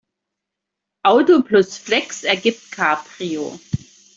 Auto 1.03 1.43
plus 1.43 1.77
Flex 1.77 2.23
ergibt 2.23 2.71
Cabrio. 2.71 3.59